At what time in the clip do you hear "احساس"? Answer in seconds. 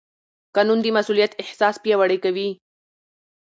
1.43-1.75